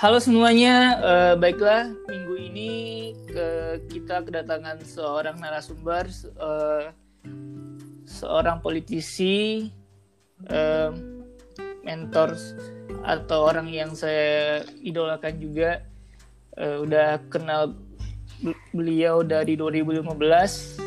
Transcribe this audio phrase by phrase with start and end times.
[0.00, 2.72] Halo semuanya, uh, baiklah minggu ini
[3.28, 6.08] ke, kita kedatangan seorang narasumber,
[6.40, 6.88] uh,
[8.08, 9.68] seorang politisi,
[10.48, 10.88] uh,
[11.84, 12.32] mentor
[13.04, 15.84] atau orang yang saya idolakan juga.
[16.56, 17.76] Uh, udah kenal
[18.72, 20.80] beliau dari 2015,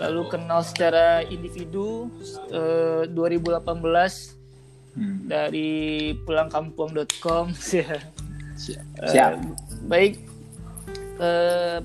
[0.00, 2.08] lalu kenal secara individu
[2.48, 3.60] uh, 2018
[4.96, 5.28] hmm.
[5.28, 7.52] dari pulangkampung.com.
[7.52, 8.16] Siap.
[8.58, 9.38] Siap.
[9.38, 9.54] Uh,
[9.86, 10.18] baik,
[11.22, 11.78] uh,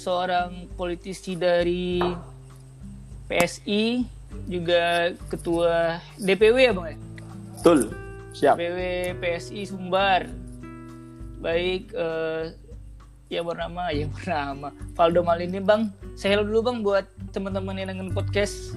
[0.00, 2.00] seorang politisi dari
[3.28, 4.08] PSI
[4.48, 6.98] juga ketua DPW ya bang ya?
[7.60, 7.80] Betul.
[8.32, 8.54] Siap.
[8.56, 8.80] DPW
[9.20, 10.24] PSI Sumbar.
[11.40, 12.52] Baik, uh,
[13.30, 15.92] ya bernama ya bernama Valdo Malini bang.
[16.16, 18.74] Saya dulu bang buat teman-teman yang dengan podcast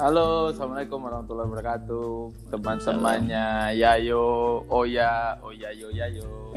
[0.00, 6.56] Halo, assalamualaikum warahmatullahi wabarakatuh, teman-temannya Yayo, Oya, Oyayo, Yayo.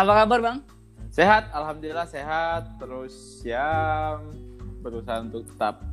[0.00, 0.58] Apa kabar bang?
[1.08, 2.68] Sehat, alhamdulillah sehat.
[2.76, 4.20] Terus ya
[4.84, 5.88] berusaha untuk tetap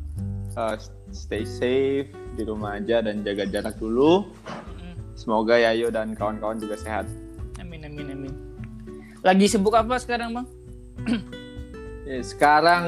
[0.60, 0.76] uh,
[1.16, 4.28] stay safe di rumah aja dan jaga jarak dulu.
[5.16, 7.08] Semoga Yayo dan kawan-kawan juga sehat.
[7.64, 8.34] Amin, amin, amin.
[9.24, 10.48] Lagi sibuk apa sekarang bang?
[12.08, 12.84] Ya, sekarang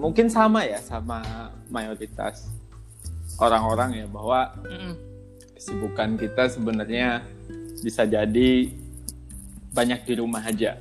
[0.00, 1.20] mungkin sama ya sama
[1.68, 2.48] mayoritas
[3.36, 4.94] orang-orang ya bahwa mm.
[5.60, 7.20] kesibukan kita sebenarnya
[7.84, 8.72] bisa jadi
[9.76, 10.80] banyak di rumah aja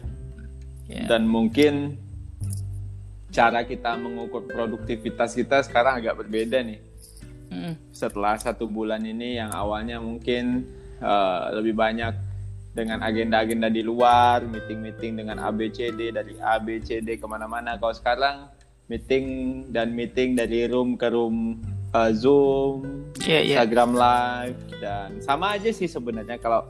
[0.88, 1.04] yeah.
[1.04, 2.00] dan mungkin
[3.28, 6.80] cara kita mengukur produktivitas kita sekarang agak berbeda nih
[7.52, 7.92] mm.
[7.92, 10.64] setelah satu bulan ini yang awalnya mungkin
[11.04, 12.31] uh, lebih banyak
[12.72, 17.76] dengan agenda-agenda di luar, meeting-meeting dengan ABCD dari ABCD ke mana-mana.
[17.76, 18.48] Kalau sekarang
[18.88, 19.26] meeting
[19.72, 21.60] dan meeting dari room ke room
[21.92, 23.60] uh, Zoom, yeah, yeah.
[23.60, 26.68] Instagram Live dan sama aja sih sebenarnya kalau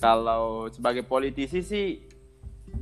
[0.00, 1.86] kalau sebagai politisi sih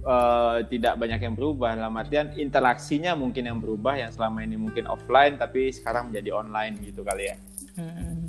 [0.07, 1.79] uh, tidak banyak yang berubah.
[1.79, 6.75] Dalam artian interaksinya mungkin yang berubah yang selama ini mungkin offline tapi sekarang menjadi online
[6.83, 7.37] gitu kali ya.
[7.79, 8.27] Hmm.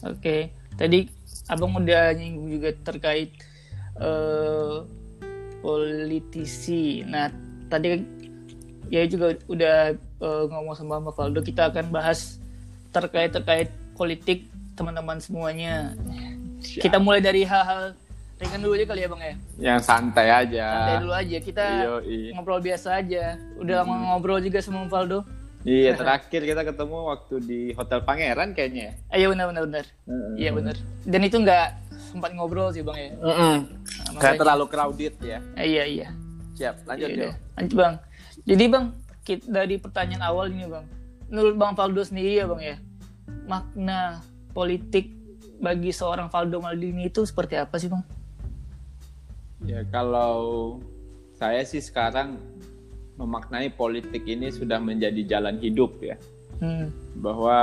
[0.00, 0.40] Oke, okay.
[0.80, 1.19] tadi
[1.50, 3.34] abang udah nyinggung juga terkait
[3.98, 4.86] uh,
[5.60, 7.02] politisi.
[7.02, 7.26] Nah
[7.66, 7.98] tadi
[8.90, 12.38] ya juga udah uh, ngomong sama Mbak Valdo kita akan bahas
[12.94, 13.68] terkait terkait
[13.98, 14.46] politik
[14.78, 15.94] teman-teman semuanya.
[16.62, 16.86] Siap.
[16.86, 17.98] Kita mulai dari hal-hal
[18.40, 19.34] ringan dulu aja kali ya bang ya.
[19.60, 20.66] Yang santai aja.
[20.72, 22.32] Santai dulu aja kita Yoi.
[22.32, 23.36] ngobrol biasa aja.
[23.60, 24.04] Udah lama hmm.
[24.14, 25.26] ngobrol juga sama Valdo.
[25.60, 28.96] Iya, terakhir kita ketemu waktu di Hotel Pangeran kayaknya.
[29.12, 29.84] Ah, iya benar benar benar.
[30.08, 30.32] Hmm.
[30.40, 30.76] Iya benar.
[31.04, 31.68] Dan itu nggak
[32.10, 33.10] sempat ngobrol sih bang ya.
[33.20, 33.56] Mm -mm.
[34.16, 35.38] Nah, Kayak terlalu crowded ya.
[35.60, 36.08] Eh, iya iya.
[36.56, 37.32] Siap, lanjut ya.
[37.60, 37.94] Lanjut bang.
[38.48, 38.84] Jadi bang,
[39.22, 40.84] kita, dari pertanyaan awal ini bang,
[41.28, 42.76] menurut bang Faldo sendiri ya bang ya,
[43.44, 44.24] makna
[44.56, 45.12] politik
[45.60, 48.02] bagi seorang Faldo Maldini itu seperti apa sih bang?
[49.68, 50.80] Ya kalau
[51.36, 52.40] saya sih sekarang
[53.20, 56.16] memaknai politik ini sudah menjadi jalan hidup ya.
[56.60, 56.88] Hmm.
[57.20, 57.58] Bahwa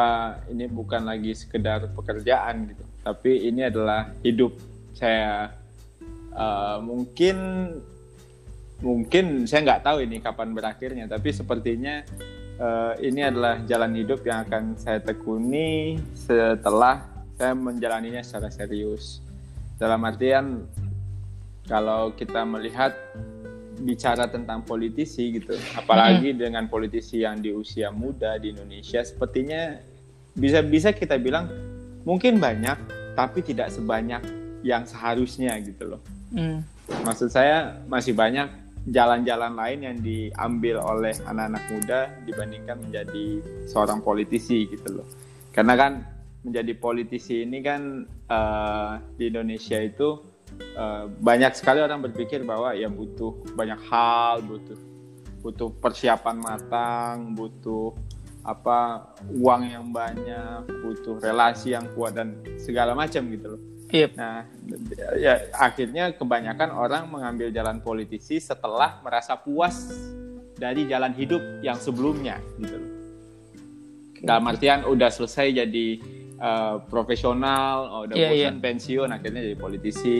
[0.53, 4.53] ini bukan lagi sekedar pekerjaan gitu, tapi ini adalah hidup
[4.93, 5.57] saya.
[6.37, 7.37] Uh, mungkin
[8.77, 12.05] mungkin saya nggak tahu ini kapan berakhirnya, tapi sepertinya
[12.61, 17.01] uh, ini adalah jalan hidup yang akan saya tekuni setelah
[17.37, 19.21] saya menjalaninya secara serius.
[19.77, 20.65] Dalam artian
[21.69, 22.97] kalau kita melihat
[23.77, 26.39] bicara tentang politisi gitu, apalagi hmm.
[26.39, 29.77] dengan politisi yang di usia muda di Indonesia, sepertinya
[30.33, 31.49] bisa bisa kita bilang
[32.05, 32.77] mungkin banyak,
[33.13, 34.21] tapi tidak sebanyak
[34.65, 36.01] yang seharusnya gitu loh.
[36.33, 36.65] Hmm.
[37.05, 38.47] Maksud saya masih banyak
[38.87, 45.07] jalan-jalan lain yang diambil oleh anak-anak muda dibandingkan menjadi seorang politisi gitu loh.
[45.51, 45.91] Karena kan
[46.47, 50.23] menjadi politisi ini kan uh, di Indonesia itu
[50.77, 54.77] uh, banyak sekali orang berpikir bahwa ya butuh banyak hal, butuh
[55.41, 57.93] butuh persiapan matang, butuh
[58.47, 63.61] apa uang yang banyak, butuh relasi yang kuat dan segala macam gitu loh.
[63.87, 64.19] Yep.
[64.19, 64.43] Nah,
[65.15, 69.87] ya akhirnya kebanyakan orang mengambil jalan politisi setelah merasa puas
[70.59, 72.91] dari jalan hidup yang sebelumnya gitu loh.
[74.17, 75.87] Dalam artian udah selesai jadi
[76.41, 78.63] uh, profesional, oh, udah yeah, bosan yeah.
[78.63, 80.19] pensiun, akhirnya jadi politisi.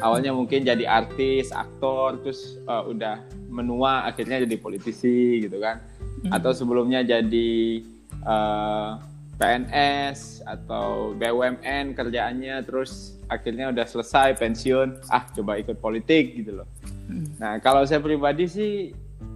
[0.00, 3.20] Awalnya mungkin jadi artis, aktor, terus uh, udah
[3.52, 5.84] menua, akhirnya jadi politisi gitu kan.
[6.24, 6.32] Mm.
[6.32, 7.84] Atau sebelumnya jadi
[8.24, 8.90] uh, eh,
[9.36, 16.68] PNS atau BUMN kerjaannya, terus akhirnya udah selesai pensiun, ah coba ikut politik gitu loh.
[17.12, 17.36] Mm.
[17.36, 18.72] Nah kalau saya pribadi sih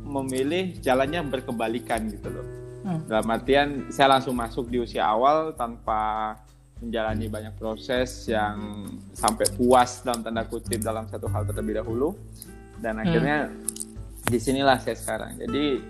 [0.07, 2.56] memilih jalannya berkebalikan gitu loh
[2.87, 3.03] Hmm.
[3.11, 6.39] Dalam artian saya langsung masuk di usia awal tanpa
[6.79, 8.87] menjalani banyak proses yang
[9.17, 12.13] sampai puas dalam tanda kutip dalam satu hal terlebih dahulu
[12.85, 14.29] dan akhirnya hmm.
[14.29, 15.81] di sinilah saya sekarang jadi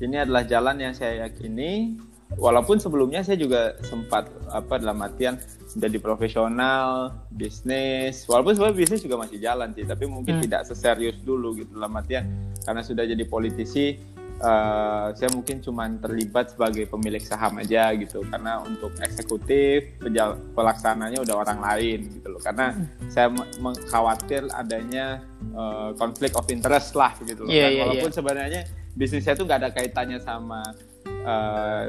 [0.00, 1.98] ini adalah jalan yang saya yakini
[2.38, 5.34] walaupun sebelumnya saya juga sempat apa dalam artian
[5.74, 10.44] menjadi profesional bisnis walaupun sebenarnya bisnis juga masih jalan sih tapi mungkin hmm.
[10.46, 13.98] tidak seserius dulu gitu dalam artian karena sudah jadi politisi
[14.40, 19.96] uh, saya mungkin cuma terlibat sebagai pemilik saham aja gitu karena untuk eksekutif
[20.56, 23.08] pelaksananya udah orang lain gitu loh karena hmm.
[23.12, 23.28] saya
[23.60, 25.20] mengkhawatir adanya
[25.54, 27.76] uh, konflik of interest lah gitu loh yeah, kan?
[27.76, 28.18] yeah, walaupun yeah.
[28.18, 28.60] sebenarnya
[28.96, 30.60] bisnis saya tuh nggak ada kaitannya sama
[31.24, 31.84] uh,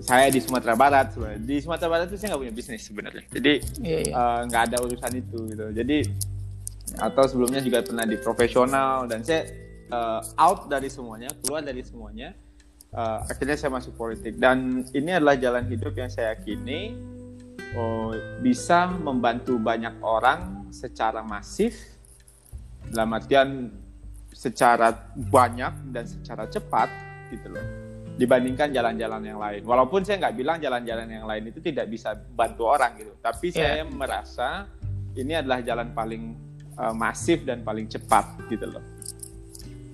[0.00, 3.52] saya di Sumatera Barat sebenarnya di Sumatera Barat itu saya nggak punya bisnis sebenarnya jadi
[3.82, 4.12] iya, iya.
[4.14, 5.98] Uh, nggak ada urusan itu gitu jadi
[6.98, 9.46] atau sebelumnya juga pernah di profesional dan saya
[9.90, 12.34] uh, out dari semuanya keluar dari semuanya
[12.94, 16.96] uh, akhirnya saya masuk politik dan ini adalah jalan hidup yang saya yakini
[17.76, 21.76] oh, bisa membantu banyak orang secara masif
[22.90, 23.70] dalam artian
[24.30, 26.88] secara banyak dan secara cepat
[27.30, 27.90] gitu loh
[28.20, 29.64] dibandingkan jalan-jalan yang lain.
[29.64, 33.80] Walaupun saya nggak bilang jalan-jalan yang lain itu tidak bisa bantu orang gitu, tapi yeah.
[33.80, 34.48] saya merasa
[35.16, 36.36] ini adalah jalan paling
[36.76, 38.84] uh, masif dan paling cepat gitu loh.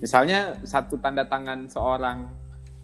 [0.02, 2.28] Misalnya satu tanda tangan seorang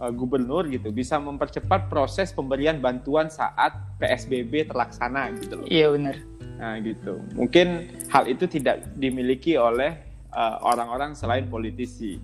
[0.00, 5.66] uh, gubernur gitu bisa mempercepat proses pemberian bantuan saat PSBB terlaksana gitu loh.
[5.68, 6.16] Iya benar.
[6.56, 7.20] Nah gitu.
[7.36, 9.98] Mungkin hal itu tidak dimiliki oleh
[10.30, 12.22] eh, orang-orang uh, selain politisi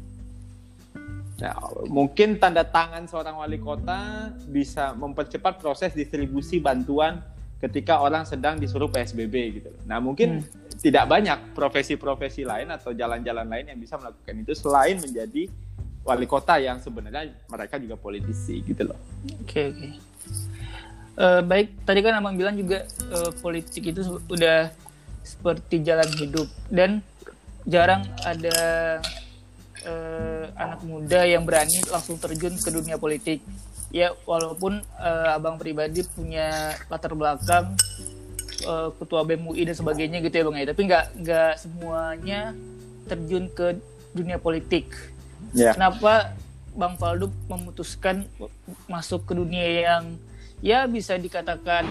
[1.39, 1.55] Nah,
[1.87, 7.23] mungkin tanda tangan seorang wali kota bisa mempercepat proses distribusi bantuan
[7.63, 9.71] ketika orang sedang disuruh PSBB gitu.
[9.87, 10.68] Nah, mungkin hmm.
[10.79, 15.51] Tidak banyak profesi-profesi lain atau jalan-jalan lain yang bisa melakukan itu selain menjadi
[16.07, 18.99] wali kota yang sebenarnya mereka juga politisi gitu loh.
[19.43, 19.79] Oke, okay, oke.
[19.79, 19.93] Okay.
[21.19, 24.71] Uh, baik, tadi kan Abang bilang juga uh, politik itu sudah
[25.27, 27.03] seperti jalan hidup dan
[27.67, 28.57] jarang ada
[29.83, 33.43] uh, anak muda yang berani langsung terjun ke dunia politik.
[33.91, 37.75] Ya walaupun uh, abang pribadi punya latar belakang
[38.69, 42.41] uh, ketua BEM UI dan sebagainya gitu ya bang ya, tapi nggak nggak semuanya
[43.09, 43.81] terjun ke
[44.13, 44.93] dunia politik.
[45.57, 45.73] Yeah.
[45.73, 46.37] Kenapa
[46.77, 48.29] Bang Faldo memutuskan
[48.87, 50.05] masuk ke dunia yang
[50.61, 51.89] ya bisa dikatakan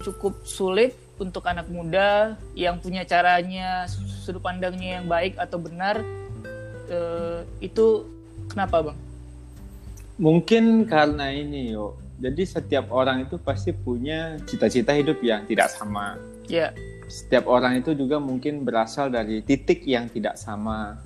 [0.00, 3.90] cukup sulit untuk anak muda yang punya caranya
[4.22, 5.98] sudut pandangnya yang baik atau benar
[6.88, 8.06] uh, itu
[8.46, 8.98] kenapa bang?
[10.18, 11.98] Mungkin karena ini yo.
[12.18, 16.18] Jadi setiap orang itu pasti punya cita-cita hidup yang tidak sama.
[16.50, 16.70] Ya.
[16.70, 16.70] Yeah.
[17.08, 20.98] Setiap orang itu juga mungkin berasal dari titik yang tidak sama.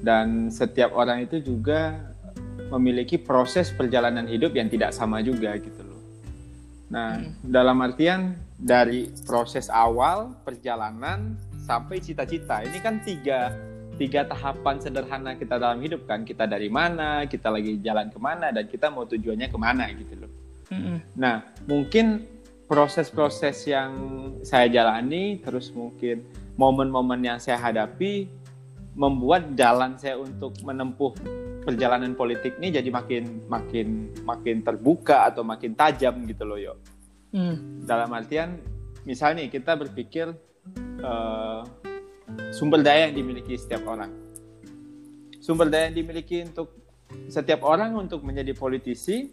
[0.00, 2.00] Dan setiap orang itu juga
[2.72, 6.00] memiliki proses perjalanan hidup yang tidak sama juga gitu loh.
[6.90, 7.46] Nah, hmm.
[7.46, 11.36] dalam artian dari proses awal perjalanan
[11.68, 13.52] sampai cita-cita ini kan tiga
[13.96, 18.52] tiga tahapan sederhana kita dalam hidup kan kita dari mana kita lagi jalan ke mana
[18.52, 20.30] dan kita mau tujuannya ke mana gitu loh
[20.72, 20.98] mm-hmm.
[21.18, 22.24] nah mungkin
[22.66, 23.90] proses-proses yang
[24.42, 26.26] saya jalani terus mungkin
[26.58, 28.26] momen-momen yang saya hadapi
[28.96, 31.12] membuat jalan saya untuk menempuh
[31.62, 36.74] perjalanan politik ini jadi makin makin makin terbuka atau makin tajam gitu loh yo
[37.34, 37.86] mm.
[37.86, 38.56] dalam artian
[39.06, 40.34] misalnya kita berpikir
[41.02, 41.62] uh,
[42.50, 44.10] sumber daya yang dimiliki setiap orang.
[45.38, 46.74] Sumber daya yang dimiliki untuk
[47.30, 49.30] setiap orang untuk menjadi politisi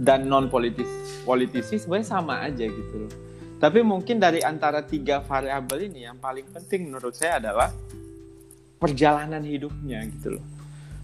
[0.00, 0.88] dan non politis
[1.28, 3.12] politisi sebenarnya sama aja gitu loh.
[3.60, 7.68] Tapi mungkin dari antara tiga variabel ini yang paling penting menurut saya adalah
[8.80, 10.44] perjalanan hidupnya gitu loh.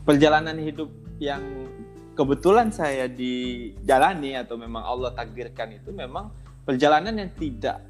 [0.09, 0.89] Perjalanan hidup
[1.21, 1.45] yang
[2.17, 6.33] kebetulan saya dijalani atau memang Allah takdirkan itu memang
[6.65, 7.85] perjalanan yang tidak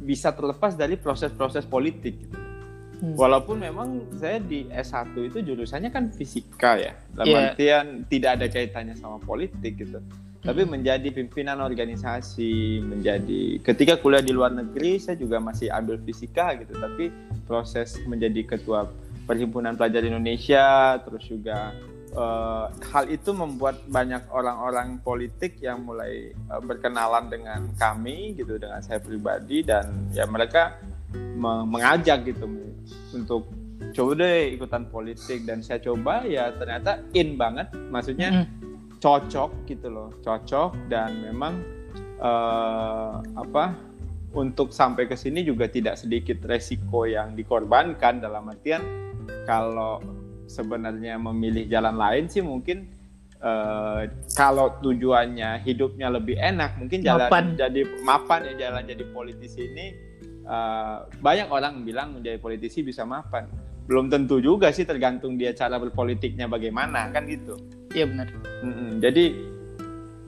[0.00, 2.51] bisa terlepas dari proses-proses politik gitu.
[3.02, 3.18] Hmm.
[3.18, 6.94] Walaupun memang saya di S1 itu jurusannya kan fisika ya.
[7.10, 7.42] Dalam yeah.
[7.50, 9.98] artian tidak ada kaitannya sama politik gitu.
[9.98, 10.46] Hmm.
[10.46, 16.54] Tapi menjadi pimpinan organisasi, menjadi ketika kuliah di luar negeri saya juga masih ambil fisika
[16.62, 17.10] gitu, tapi
[17.50, 18.86] proses menjadi ketua
[19.22, 21.74] Perhimpunan Pelajar Indonesia terus juga
[22.16, 28.82] uh, hal itu membuat banyak orang-orang politik yang mulai uh, berkenalan dengan kami gitu dengan
[28.84, 30.91] saya pribadi dan ya mereka me
[31.36, 32.46] mengajak gitu
[33.12, 33.48] untuk
[33.92, 35.44] coba deh ikutan politik.
[35.44, 37.70] Dan saya coba ya ternyata in banget.
[37.90, 38.46] Maksudnya mm
[39.02, 40.14] cocok gitu loh.
[40.22, 41.58] Cocok dan memang
[42.22, 43.74] uh, apa
[44.30, 48.22] untuk sampai ke sini juga tidak sedikit resiko yang dikorbankan.
[48.22, 48.78] Dalam artian
[49.42, 49.98] kalau
[50.46, 52.86] sebenarnya memilih jalan lain sih mungkin
[53.42, 54.06] uh,
[54.38, 57.44] kalau tujuannya hidupnya lebih enak mungkin jalan Mapan.
[57.58, 59.86] jadi mapan ya jalan jadi politisi ini
[60.46, 63.46] uh, banyak orang bilang menjadi politisi bisa mapan.
[63.86, 67.58] Belum tentu juga sih tergantung dia cara berpolitiknya bagaimana kan gitu.
[67.92, 68.28] Iya benar.
[68.62, 69.02] Mm-mm.
[69.02, 69.34] jadi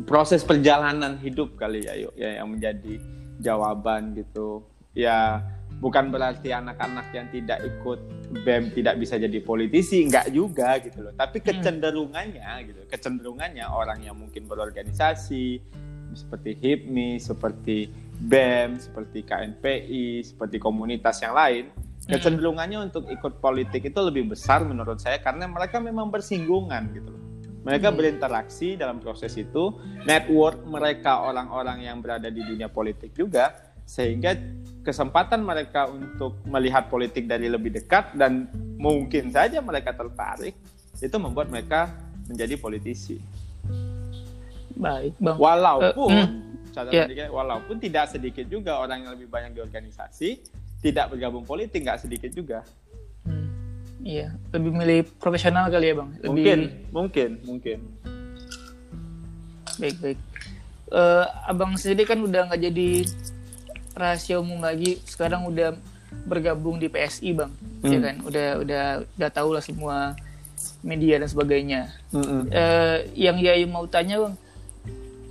[0.05, 2.99] proses perjalanan hidup kali ya yuk ya yang menjadi
[3.39, 4.67] jawaban gitu.
[4.95, 5.43] Ya
[5.79, 7.99] bukan berarti anak-anak yang tidak ikut
[8.43, 11.15] BEM tidak bisa jadi politisi enggak juga gitu loh.
[11.15, 15.63] Tapi kecenderungannya gitu kecenderungannya orang yang mungkin berorganisasi
[16.15, 21.71] seperti HIPMI seperti BEM seperti KNPI seperti komunitas yang lain
[22.05, 27.23] kecenderungannya untuk ikut politik itu lebih besar menurut saya karena mereka memang bersinggungan gitu loh
[27.65, 27.97] mereka Hmm.
[27.97, 29.73] berinteraksi dalam proses itu
[30.05, 34.37] network mereka orang-orang yang berada di dunia politik juga sehingga
[34.85, 40.53] kesempatan mereka untuk melihat politik dari lebih dekat dan mungkin saja mereka tertarik
[41.01, 41.89] itu membuat mereka
[42.29, 43.17] menjadi politisi
[44.75, 45.39] Baik, Bang.
[45.39, 46.29] walaupun Eh,
[46.75, 47.05] catatan ya.
[47.07, 50.29] sedikit, walaupun tidak sedikit juga orang yang lebih banyak di organisasi
[50.81, 52.61] tidak bergabung politik nggak sedikit juga
[53.23, 53.49] Hmm,
[54.03, 56.11] Iya, lebih milih profesional kali ya, Bang.
[56.19, 56.59] Lebih mungkin
[56.93, 57.79] mungkin mungkin
[59.77, 60.19] baik baik.
[60.91, 62.89] Eh, abang sendiri kan udah nggak jadi
[63.95, 65.01] rahasia umum lagi.
[65.05, 65.75] Sekarang udah
[66.25, 67.51] bergabung di PSI, Bang.
[67.81, 68.03] Ya Hmm.
[68.03, 68.17] kan?
[68.23, 70.15] Udah udah udah tahu lah semua
[70.81, 71.91] media dan sebagainya.
[72.11, 72.49] Mm-mm.
[72.49, 74.35] Eh, yang Yayu mau tanya, Bang,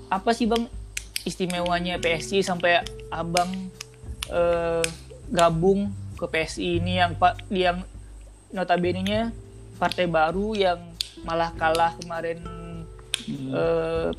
[0.07, 0.67] apa sih, Bang,
[1.23, 3.49] istimewanya PSI sampai abang
[4.27, 4.83] eh,
[5.29, 7.81] gabung ke PSI ini yang pak yang
[8.49, 9.33] notabene-nya
[9.75, 10.79] partai baru yang
[11.21, 12.39] malah kalah kemarin
[13.49, 14.09] eh,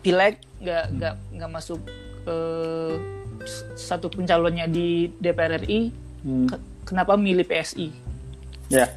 [0.00, 1.80] pileg nggak nggak nggak masuk
[2.24, 2.94] eh,
[3.42, 6.48] s- satu pencalonnya di DPR RI Hmm.
[6.48, 7.92] Ke- kenapa milih PSI
[8.72, 8.88] Ya,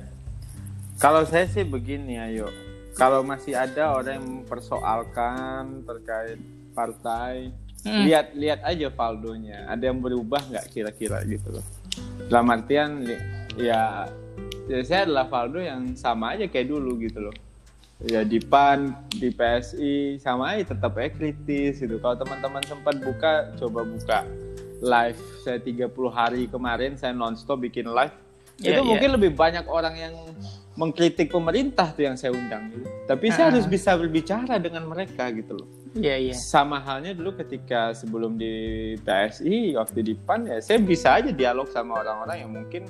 [0.96, 2.48] kalau saya sih begini ayo.
[2.96, 6.39] Kalau masih ada orang yang mempersoalkan terkait
[6.77, 7.50] partai,
[7.81, 8.05] Hmm.
[8.05, 9.65] lihat lihat aja Valdonya.
[9.65, 11.65] Ada yang berubah nggak kira-kira gitu loh.
[12.29, 13.01] Dalam artian
[13.57, 14.05] ya,
[14.69, 17.36] ya saya adalah Valdo yang sama aja kayak dulu gitu loh.
[18.05, 21.98] Ya di PAN, di PSI sama aja tetap aja kritis gitu.
[21.98, 24.19] Kalau teman-teman sempat buka, coba buka
[24.77, 28.13] live saya 30 hari kemarin saya nonstop bikin live
[28.57, 28.89] Iya, itu iya.
[28.89, 30.13] mungkin lebih banyak orang yang
[30.74, 32.86] mengkritik pemerintah tuh yang saya undang gitu.
[33.05, 33.51] Tapi saya Ah.
[33.53, 35.69] harus bisa berbicara dengan mereka gitu loh.
[35.98, 41.18] Iya iya Sama halnya dulu ketika sebelum di PSI waktu di PAN ya saya bisa
[41.18, 42.84] aja dialog sama orang-orang yang mungkin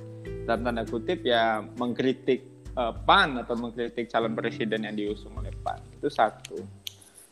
[0.44, 2.44] dalam tanda kutip ya mengkritik
[2.76, 5.80] eh, PAN atau mengkritik calon presiden yang diusung oleh PAN.
[5.96, 6.87] Itu satu.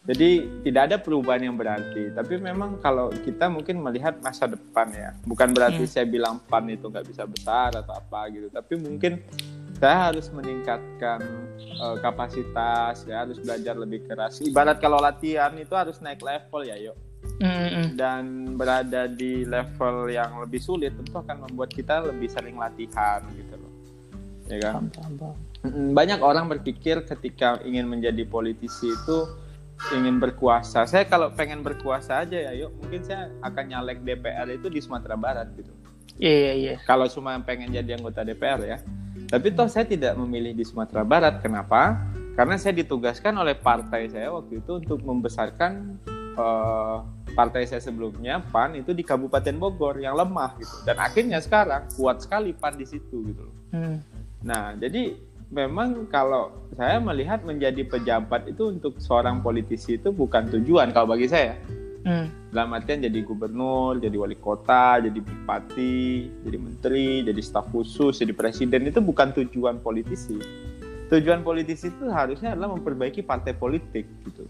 [0.06, 2.14] Jadi tidak ada perubahan yang berarti.
[2.14, 5.90] Tapi memang kalau kita mungkin melihat masa depan ya, bukan berarti Hmm.
[5.90, 8.54] saya bilang PAN itu nggak bisa besar atau apa gitu.
[8.54, 9.18] Tapi mungkin
[9.82, 11.20] saya harus meningkatkan
[11.60, 14.40] eh, kapasitas, saya harus belajar lebih keras.
[14.46, 16.96] Ibarat kalau latihan itu harus naik level ya, yuk.
[17.42, 17.88] Mm, mm.
[17.98, 18.24] Dan
[18.56, 23.74] berada di level yang lebih sulit tentu akan membuat kita lebih sering latihan gitu loh.
[24.46, 24.88] Ya kan?
[24.94, 25.92] Paham, paham, paham.
[25.98, 29.18] Banyak orang berpikir ketika ingin menjadi politisi itu
[29.94, 30.88] ingin berkuasa.
[30.88, 35.16] Saya kalau pengen berkuasa aja ya, yuk mungkin saya akan nyalek DPR itu di Sumatera
[35.20, 35.72] Barat gitu.
[36.16, 38.78] iya iya iya Kalau cuma pengen jadi anggota DPR ya.
[39.26, 41.44] Tapi toh saya tidak memilih di Sumatera Barat.
[41.44, 42.00] Kenapa?
[42.36, 46.00] Karena saya ditugaskan oleh partai saya waktu itu untuk membesarkan
[46.36, 46.98] eh,
[47.36, 50.76] partai saya sebelumnya PAN itu di Kabupaten Bogor yang lemah gitu.
[50.88, 53.46] Dan akhirnya sekarang kuat sekali PAN di situ gitu.
[53.76, 54.00] Hmm.
[54.46, 55.20] Nah, jadi
[55.56, 61.32] memang kalau saya melihat menjadi pejabat itu untuk seorang politisi itu bukan tujuan kalau bagi
[61.32, 61.56] saya.
[62.06, 62.30] Hmm.
[62.54, 68.36] Dalam artian jadi gubernur, jadi wali kota, jadi bupati, jadi menteri, jadi staf khusus, jadi
[68.36, 70.38] presiden itu bukan tujuan politisi.
[71.10, 74.46] Tujuan politisi itu harusnya adalah memperbaiki partai politik gitu.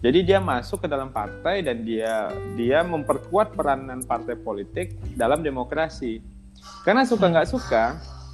[0.00, 6.20] Jadi dia masuk ke dalam partai dan dia dia memperkuat peranan partai politik dalam demokrasi.
[6.84, 7.84] Karena suka nggak suka,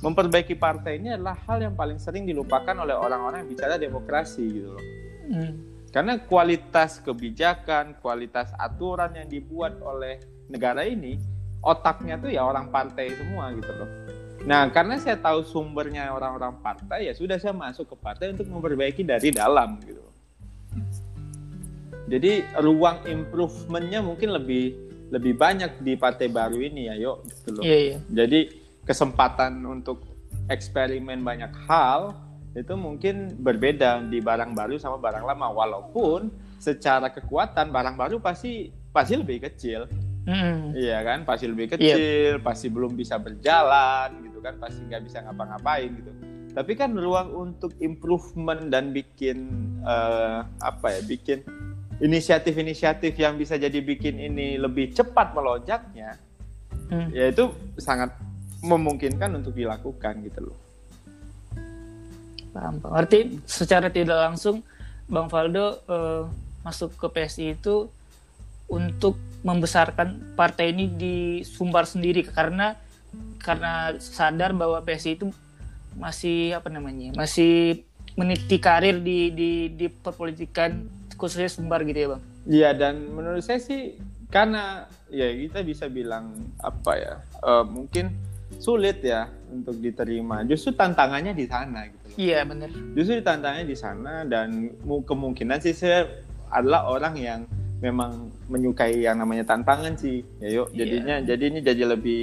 [0.01, 4.73] memperbaiki partai ini adalah hal yang paling sering dilupakan oleh orang-orang yang bicara demokrasi gitu
[4.73, 4.85] loh.
[5.29, 5.53] Hmm.
[5.91, 11.19] Karena kualitas kebijakan, kualitas aturan yang dibuat oleh negara ini,
[11.61, 13.91] otaknya tuh ya orang partai semua gitu loh.
[14.49, 19.05] Nah, karena saya tahu sumbernya orang-orang partai, ya sudah saya masuk ke partai untuk memperbaiki
[19.05, 20.01] dari dalam gitu.
[22.11, 24.75] Jadi ruang improvementnya mungkin lebih
[25.11, 27.63] lebih banyak di partai baru ini ya, yuk gitu loh.
[27.67, 28.60] iya iya Jadi
[28.91, 30.03] kesempatan untuk
[30.51, 32.11] eksperimen banyak hal
[32.59, 35.47] itu mungkin berbeda di barang baru sama barang lama.
[35.55, 39.87] Walaupun secara kekuatan barang baru pasti pasti lebih kecil.
[40.27, 40.75] Hmm.
[40.75, 41.23] iya kan?
[41.23, 44.59] Pasti lebih kecil pasti belum bisa berjalan gitu kan?
[44.59, 46.11] Pasti nggak bisa ngapa-ngapain gitu.
[46.51, 49.47] Tapi kan ruang untuk improvement dan bikin
[49.87, 51.01] uh, apa ya?
[51.07, 51.47] Bikin
[52.03, 56.19] inisiatif-inisiatif yang bisa jadi bikin ini lebih cepat melonjaknya
[56.91, 57.09] hmm.
[57.15, 58.11] ya itu sangat
[58.61, 60.59] memungkinkan untuk dilakukan gitu loh
[62.51, 64.63] paham paham arti secara tidak langsung
[65.07, 66.27] bang Faldo uh,
[66.67, 67.89] masuk ke PSI itu
[68.71, 72.77] untuk membesarkan partai ini di Sumbar sendiri karena
[73.43, 75.27] karena sadar bahwa PSI itu
[75.99, 77.83] masih apa namanya masih
[78.15, 80.87] meniti karir di di di perpolitikan
[81.19, 82.23] khususnya Sumbar gitu ya bang?
[82.47, 83.99] Iya dan menurut saya sih
[84.31, 88.15] karena ya kita bisa bilang apa ya uh, mungkin
[88.61, 90.45] sulit ya untuk diterima.
[90.45, 92.07] Justru tantangannya di sana gitu.
[92.21, 92.69] Iya benar.
[92.93, 96.07] Justru tantangannya di sana dan kemungkinan sih saya
[96.53, 97.41] adalah orang yang
[97.81, 100.21] memang menyukai yang namanya tantangan sih.
[100.39, 100.85] Ya yuk iya.
[100.85, 101.27] jadinya yeah.
[101.27, 102.23] jadi ini jadi lebih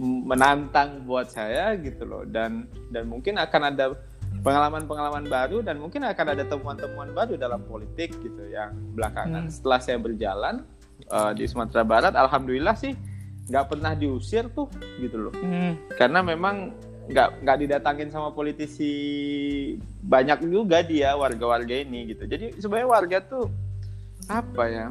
[0.00, 3.92] menantang buat saya gitu loh dan dan mungkin akan ada
[4.40, 9.52] pengalaman-pengalaman baru dan mungkin akan ada temuan-temuan baru dalam politik gitu yang belakangan hmm.
[9.52, 10.64] setelah saya berjalan
[11.12, 12.96] uh, di Sumatera Barat alhamdulillah sih
[13.50, 14.70] nggak pernah diusir tuh
[15.02, 15.34] gitu loh.
[15.34, 15.74] Hmm.
[15.98, 16.70] karena memang
[17.10, 18.92] nggak nggak didatangin sama politisi
[20.06, 22.24] banyak juga dia warga-warga ini gitu.
[22.30, 23.50] Jadi sebenarnya warga tuh
[24.30, 24.86] apa ya?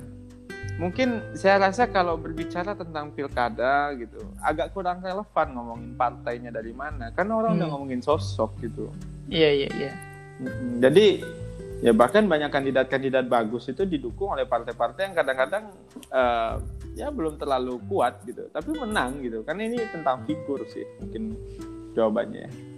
[0.75, 7.15] Mungkin saya rasa kalau berbicara tentang pilkada gitu agak kurang relevan ngomongin partainya dari mana.
[7.15, 7.59] Karena orang hmm.
[7.63, 8.91] udah ngomongin sosok gitu.
[9.31, 9.93] Iya iya iya.
[10.81, 11.21] Jadi
[11.81, 15.73] ya bahkan banyak kandidat-kandidat bagus itu didukung oleh partai-partai yang kadang-kadang
[16.13, 16.61] uh,
[16.93, 21.33] ya belum terlalu kuat gitu tapi menang gitu karena ini tentang figur sih mungkin
[21.97, 22.71] jawabannya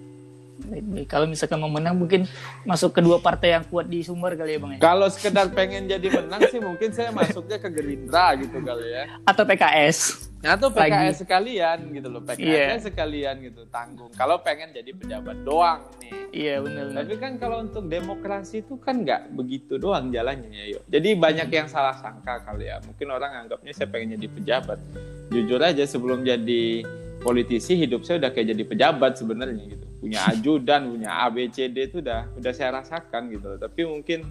[0.53, 2.29] Baik, Kalau misalkan mau menang mungkin
[2.63, 4.79] masuk kedua partai yang kuat di sumber kali ya bang ya.
[4.79, 9.17] Kalau sekedar pengen jadi menang sih mungkin saya masuknya ke Gerindra gitu kali ya.
[9.25, 10.29] Atau PKS.
[10.45, 11.22] Atau PKS Lagi.
[11.25, 12.22] sekalian gitu loh.
[12.22, 12.77] PKS yeah.
[12.79, 14.13] sekalian gitu tanggung.
[14.13, 16.23] Kalau pengen jadi pejabat doang nih.
[16.33, 16.97] Iya benar.
[16.97, 20.83] Tapi kan kalau untuk demokrasi itu kan nggak begitu doang jalannya ya yuk.
[20.89, 22.81] Jadi banyak yang salah sangka kali ya.
[22.81, 24.81] Mungkin orang anggapnya saya pengen jadi pejabat.
[25.29, 26.81] Jujur aja sebelum jadi
[27.24, 31.72] politisi hidup saya udah kayak jadi pejabat sebenarnya gitu punya ajudan punya A B C
[31.72, 34.27] D itu udah udah saya rasakan gitu tapi mungkin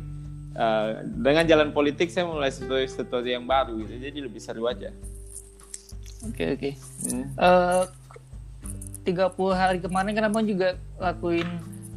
[0.52, 4.92] uh, dengan jalan politik saya mulai sesuatu sesuatu yang baru gitu jadi lebih seru aja
[6.28, 6.72] oke okay, oke okay.
[7.08, 7.26] hmm.
[7.40, 7.88] uh,
[9.02, 11.48] 30 hari kemarin kan abang juga lakuin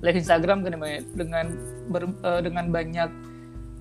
[0.06, 1.46] live Instagram kan ya, dengan
[1.90, 3.10] ber, uh, dengan banyak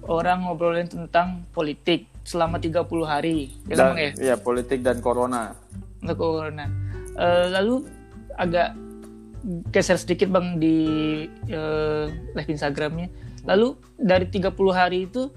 [0.09, 4.11] orang ngobrolin tentang politik selama 30 hari ya kan, dan, ya?
[4.17, 5.53] Iya, politik dan corona.
[6.01, 6.65] Untuk corona.
[7.15, 7.85] Uh, lalu
[8.41, 8.73] agak
[9.69, 10.77] geser sedikit bang di
[11.53, 13.13] uh, live Instagramnya.
[13.45, 15.29] Lalu dari 30 hari itu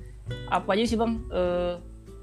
[0.48, 1.76] apa aja sih bang uh,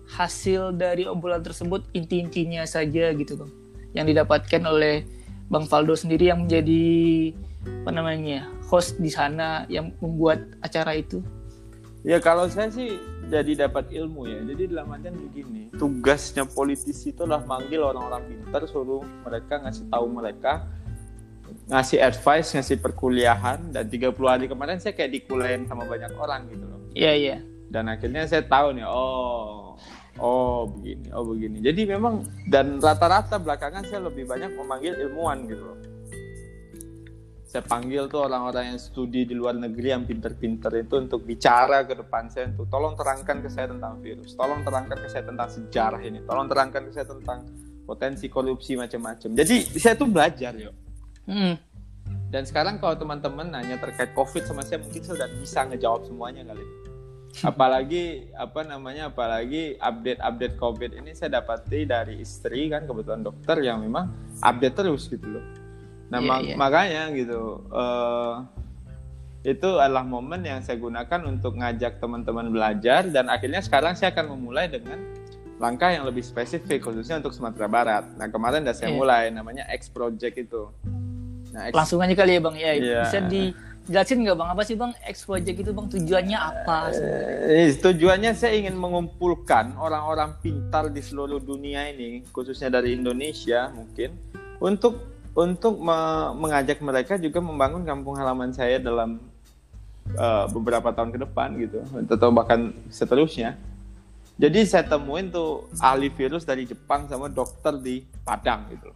[0.09, 3.51] hasil dari obrolan tersebut inti-intinya saja gitu bang
[3.97, 5.05] yang didapatkan oleh
[5.49, 6.85] bang Faldo sendiri yang menjadi
[7.65, 11.21] apa namanya host di sana yang membuat acara itu.
[12.05, 13.01] Ya kalau saya sih
[13.33, 14.45] jadi dapat ilmu ya.
[14.45, 20.07] Jadi dalam artian begini, tugasnya politisi itu adalah manggil orang-orang pintar, suruh mereka ngasih tahu
[20.13, 20.69] mereka
[21.69, 26.65] ngasih advice, ngasih perkuliahan dan 30 hari kemarin saya kayak dikuliahin sama banyak orang gitu
[26.69, 26.81] loh.
[26.93, 27.29] Iya, yeah, iya.
[27.29, 27.41] Yeah.
[27.73, 29.81] Dan akhirnya saya tahu nih, oh
[30.21, 31.59] oh begini, oh begini.
[31.65, 35.79] Jadi memang dan rata-rata belakangan saya lebih banyak memanggil ilmuwan gitu loh.
[37.55, 41.95] Saya panggil tuh orang-orang yang studi di luar negeri yang pinter-pinter itu untuk bicara ke
[41.95, 46.03] depan saya untuk tolong terangkan ke saya tentang virus, tolong terangkan ke saya tentang sejarah
[46.03, 47.47] ini, tolong terangkan ke saya tentang
[47.87, 49.39] potensi korupsi macam-macam.
[49.39, 50.75] Jadi saya tuh belajar yuk
[51.31, 51.55] Hmm.
[52.35, 56.43] Dan sekarang kalau teman-teman nanya terkait COVID sama saya mungkin saya sudah bisa ngejawab semuanya
[56.51, 56.67] kali.
[57.47, 63.79] Apalagi apa namanya apalagi update-update COVID ini saya dapati dari istri kan kebetulan dokter yang
[63.79, 64.11] memang
[64.43, 65.64] update terus gitu loh.
[66.13, 66.57] Nah yeah, mak yeah.
[66.57, 68.45] makanya gitu uh,
[69.45, 74.33] itu adalah momen yang saya gunakan untuk ngajak teman-teman belajar dan akhirnya sekarang saya akan
[74.33, 74.97] memulai dengan
[75.61, 78.05] langkah yang lebih spesifik khususnya untuk Sumatera Barat.
[78.17, 78.99] Nah kemarin udah saya yeah.
[78.99, 80.73] mulai namanya X Project itu.
[81.55, 83.05] Nah, Langsung aja kali ya bang ya yeah.
[83.07, 86.79] bisa dijelasin nggak bang apa sih bang X Project itu bang tujuannya apa?
[87.47, 94.19] Eh, tujuannya saya ingin mengumpulkan orang-orang pintar di seluruh dunia ini khususnya dari Indonesia mungkin
[94.59, 99.19] untuk untuk me mengajak mereka juga membangun kampung halaman saya dalam
[100.15, 103.59] uh, beberapa tahun ke depan gitu atau bahkan seterusnya.
[104.35, 108.91] Jadi saya temuin tuh ahli virus dari Jepang sama dokter di Padang gitu.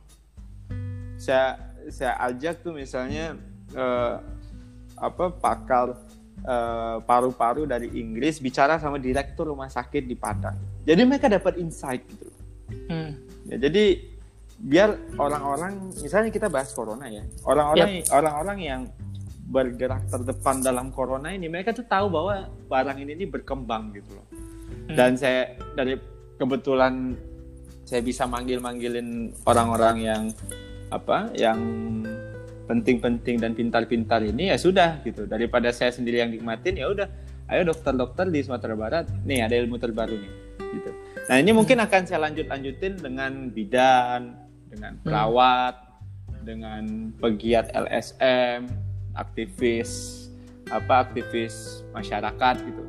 [1.18, 1.58] Saya
[1.90, 3.38] saya ajak tuh misalnya
[3.74, 4.18] uh,
[4.98, 5.94] apa pakar
[6.38, 10.54] paru paru-paru dari Inggris bicara sama direktur rumah sakit di Padang.
[10.86, 12.30] Jadi mereka dapat insight gitu.
[12.86, 13.18] Hmm.
[13.50, 14.17] Ya, jadi
[14.58, 17.22] biar orang-orang misalnya kita bahas corona ya.
[17.46, 18.10] Orang-orang ya.
[18.10, 18.80] orang-orang yang
[19.48, 24.26] bergerak terdepan dalam corona ini mereka tuh tahu bahwa barang ini, ini berkembang gitu loh.
[24.92, 25.96] Dan saya dari
[26.36, 27.16] kebetulan
[27.88, 30.22] saya bisa manggil-manggilin orang-orang yang
[30.92, 31.60] apa yang
[32.68, 35.24] penting-penting dan pintar-pintar ini ya sudah gitu.
[35.24, 37.08] Daripada saya sendiri yang nikmatin ya udah
[37.48, 40.32] ayo dokter-dokter di Sumatera Barat nih ada ilmu terbaru nih
[40.76, 40.90] gitu.
[41.32, 44.36] Nah ini mungkin akan saya lanjut-lanjutin dengan bidan
[44.68, 45.74] dengan perawat
[46.44, 48.68] dengan pegiat LSM
[49.16, 50.24] aktivis
[50.68, 52.84] apa aktivis masyarakat gitu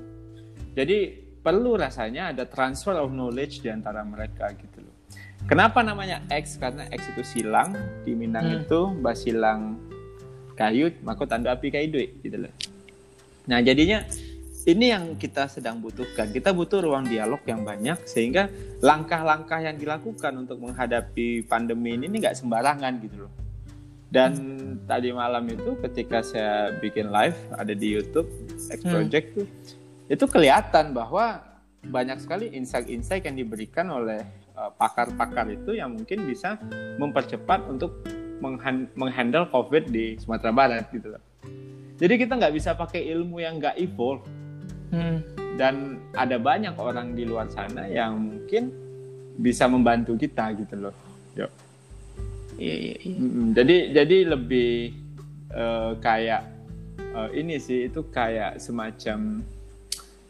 [0.77, 4.95] jadi perlu rasanya ada transfer of knowledge di antara mereka gitu loh.
[5.47, 6.59] Kenapa namanya X?
[6.59, 8.59] Karena X itu silang, di Minang hmm.
[8.63, 9.79] itu basilang
[10.59, 12.53] kayu, maka tanda api kayu duit gitu loh.
[13.47, 14.03] Nah jadinya
[14.69, 16.29] ini yang kita sedang butuhkan.
[16.29, 18.47] Kita butuh ruang dialog yang banyak sehingga
[18.85, 23.33] langkah-langkah yang dilakukan untuk menghadapi pandemi ini nggak sembarangan gitu loh.
[24.09, 24.89] Dan hmm.
[24.89, 28.29] tadi malam itu ketika saya bikin live ada di YouTube
[28.69, 28.89] X hmm.
[28.89, 29.35] Project hmm.
[29.37, 29.47] tuh
[30.09, 31.45] itu kelihatan bahwa
[31.85, 34.25] banyak sekali insight-insight yang diberikan oleh
[34.57, 36.57] uh, pakar-pakar uh, itu yang mungkin bisa
[36.97, 38.01] mempercepat untuk
[38.97, 41.23] menghandle COVID di Sumatera Barat gitu loh.
[41.99, 44.23] Jadi kita nggak bisa pakai ilmu yang nggak evolve.
[44.89, 45.21] Hmm.
[45.59, 48.71] Dan ada banyak orang di luar sana yang mungkin
[49.39, 50.95] bisa membantu kita gitu loh.
[52.59, 53.17] Iya, iya, iya.
[53.55, 54.71] Jadi jadi lebih
[55.55, 56.43] uh, kayak
[57.15, 59.39] uh, ini sih itu kayak semacam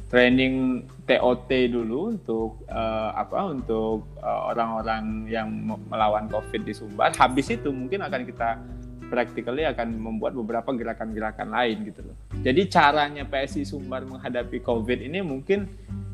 [0.09, 5.49] training TOT dulu untuk uh, apa untuk orang-orang uh, yang
[5.89, 7.13] melawan COVID di Sumbar.
[7.17, 8.61] Habis itu mungkin akan kita
[9.09, 12.15] practically akan membuat beberapa gerakan-gerakan lain gitu loh.
[12.45, 15.65] Jadi caranya PSI Sumbar menghadapi COVID ini mungkin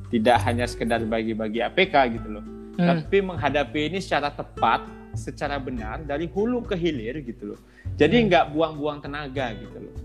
[0.10, 2.44] tidak hanya sekedar bagi-bagi APK gitu loh.
[2.80, 2.88] Hmm.
[2.88, 7.60] Tapi menghadapi ini secara tepat, secara benar dari hulu ke hilir gitu loh.
[8.00, 8.26] Jadi hmm.
[8.32, 9.96] nggak buang-buang tenaga gitu loh.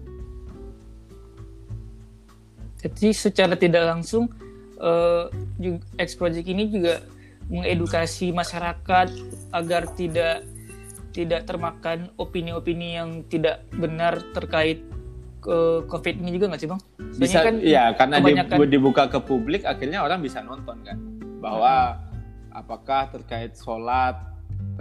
[2.81, 4.33] Jadi secara tidak langsung
[4.81, 5.29] uh,
[6.01, 7.05] X Project ini juga
[7.51, 9.09] mengedukasi masyarakat
[9.51, 10.47] agar tidak
[11.11, 14.83] tidak termakan opini-opini yang tidak benar terkait
[15.41, 16.81] ke COVID ini juga nggak sih bang?
[17.01, 18.57] Soalnya bisa, kan ya karena kebanyakan...
[18.69, 21.01] dibuka ke publik akhirnya orang bisa nonton kan
[21.41, 22.61] bahwa hmm.
[22.61, 24.31] apakah terkait sholat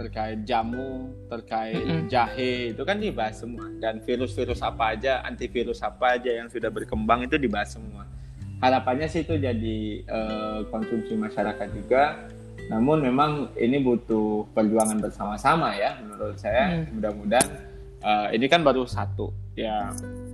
[0.00, 2.08] terkait jamu, terkait mm -hmm.
[2.08, 7.28] jahe itu kan dibahas semua dan virus-virus apa aja, antivirus apa aja yang sudah berkembang
[7.28, 8.08] itu dibahas semua.
[8.64, 12.16] Harapannya sih itu jadi uh, konsumsi masyarakat juga.
[12.70, 16.78] Namun memang ini butuh perjuangan bersama-sama ya menurut saya.
[16.78, 16.96] Mm.
[16.96, 17.48] Mudah-mudahan
[18.06, 19.90] uh, ini kan baru satu ya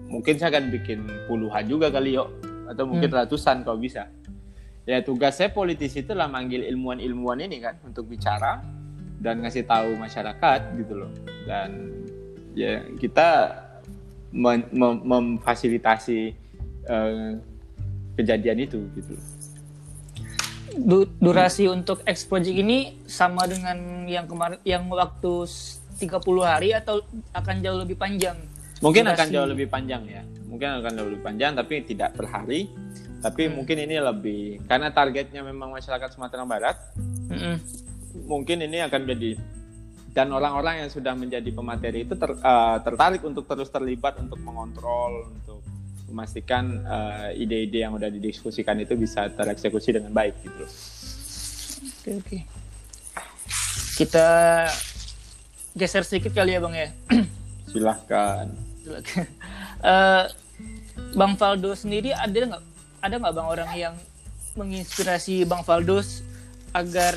[0.06, 2.28] mungkin saya akan bikin puluhan juga kali yuk
[2.68, 3.16] atau mungkin mm.
[3.24, 4.12] ratusan kalau bisa.
[4.86, 8.62] Ya tugas saya politisi itu lah manggil ilmuwan-ilmuwan ini kan untuk bicara
[9.18, 11.10] dan ngasih tahu masyarakat gitu loh
[11.48, 11.90] dan
[12.54, 13.58] ya kita
[14.30, 16.36] mem mem memfasilitasi
[16.86, 17.34] uh,
[18.14, 19.16] kejadian itu gitu
[20.76, 21.76] Du durasi hmm.
[21.80, 25.48] untuk X project ini sama dengan yang kemarin yang waktu
[25.96, 27.00] 30 hari atau
[27.32, 28.36] akan jauh lebih panjang
[28.84, 29.16] mungkin durasi.
[29.16, 32.68] akan jauh lebih panjang ya mungkin akan jauh lebih panjang tapi tidak per hari
[33.24, 33.52] tapi hmm.
[33.56, 36.76] mungkin ini lebih karena targetnya memang masyarakat Sumatera Barat
[37.32, 37.86] hmm
[38.24, 39.36] mungkin ini akan jadi
[40.16, 45.28] dan orang-orang yang sudah menjadi pemateri itu ter, uh, tertarik untuk terus terlibat untuk mengontrol
[45.28, 45.60] untuk
[46.06, 50.64] memastikan eh, ide-ide yang sudah didiskusikan itu bisa tereksekusi dengan baik gitu.
[51.86, 52.38] Oke oke.
[53.96, 54.26] Kita
[55.74, 56.88] geser sedikit kali ya bang ya.
[57.72, 58.46] Silahkan.
[58.86, 59.26] Silahkan.
[59.82, 60.24] Uh,
[61.12, 62.62] bang Faldo sendiri ada nggak
[63.02, 63.94] ada nggak bang orang yang
[64.56, 66.24] menginspirasi bang Faldos
[66.72, 67.12] agar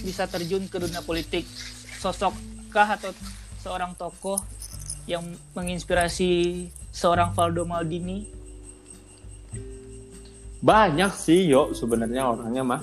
[0.00, 1.44] bisa terjun ke dunia politik
[2.00, 3.12] sosokkah atau
[3.60, 4.40] seorang tokoh
[5.04, 8.28] yang menginspirasi seorang Valdo Maldini
[10.62, 12.82] banyak sih yuk sebenarnya orangnya mah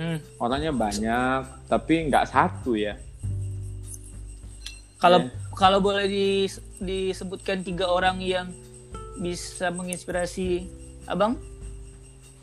[0.00, 0.18] hmm.
[0.40, 2.96] orangnya banyak tapi nggak satu ya
[4.96, 5.52] kalau yeah.
[5.52, 6.48] kalau boleh di,
[6.80, 8.48] disebutkan tiga orang yang
[9.20, 10.64] bisa menginspirasi
[11.04, 11.36] abang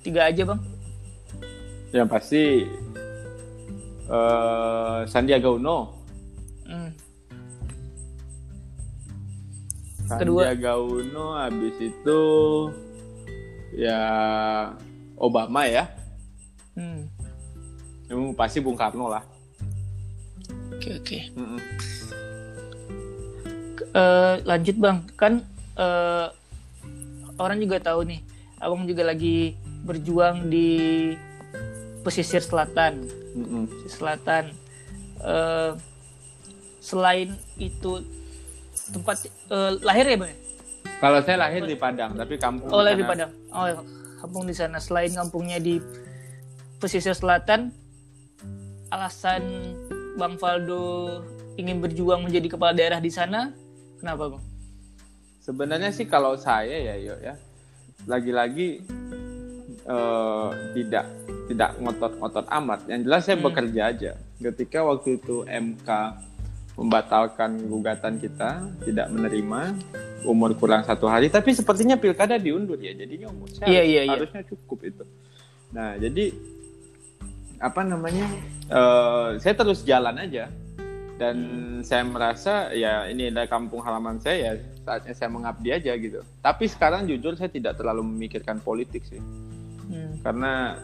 [0.05, 0.61] tiga aja bang
[1.89, 2.69] yang pasti
[4.09, 5.98] uh, Sandiaga Uno.
[10.09, 12.21] Sandiaga Uno habis itu
[13.77, 14.01] ya
[15.13, 15.85] Obama ya.
[16.73, 17.05] Hmm.
[18.09, 19.21] Yang pasti Bung Karno lah.
[20.73, 21.17] Oke oke.
[21.37, 21.61] Mm -mm.
[23.89, 25.33] Uh, lanjut bang, kan
[25.73, 26.29] uh,
[27.41, 28.21] orang juga tahu nih,
[28.61, 30.69] abang juga lagi berjuang di
[32.03, 33.63] pesisir selatan mm-hmm.
[33.87, 34.55] selatan
[35.23, 35.75] uh,
[36.79, 38.03] selain itu
[38.89, 39.15] tempat
[39.47, 40.33] uh, lahir ya bang
[40.99, 43.31] Kalau saya lahir di Padang, tapi kampung Oh, lahir di Padang.
[43.49, 43.67] Oh,
[44.19, 44.77] kampung di sana.
[44.77, 45.79] Selain kampungnya di
[46.75, 47.71] pesisir selatan,
[48.89, 49.43] alasan
[50.15, 51.07] Bang Faldo
[51.55, 53.55] ingin berjuang menjadi kepala daerah di sana,
[53.95, 54.43] kenapa, Bang?
[55.39, 57.35] Sebenarnya sih kalau saya ya, yuk ya,
[58.03, 58.83] lagi-lagi
[59.85, 61.05] eh, tidak
[61.47, 62.79] tidak ngotot-ngotot amat.
[62.85, 63.45] Yang jelas saya Hmm.
[63.47, 64.11] bekerja aja.
[64.37, 65.87] Ketika waktu itu MK
[66.79, 69.75] membatalkan gugatan kita, tidak menerima
[70.23, 74.11] umur kurang satu hari, tapi sepertinya pilkada diundur ya, jadinya umur saya harus- iya, iya.
[74.15, 75.03] harusnya cukup itu.
[75.69, 76.31] Nah, jadi
[77.59, 78.27] apa namanya?
[78.69, 80.45] eh, saya terus jalan aja
[81.17, 81.81] dan Hmm.
[81.81, 84.51] saya merasa ya ini adalah kampung halaman saya ya
[84.85, 86.21] saatnya saya mengabdi aja gitu.
[86.39, 89.17] Tapi sekarang jujur saya tidak terlalu memikirkan politik sih
[89.89, 90.21] Hmm.
[90.21, 90.77] karena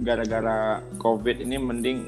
[0.00, 1.98] gara-gara COVID ini mending